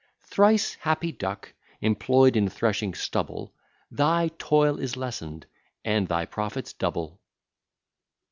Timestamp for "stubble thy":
2.95-4.29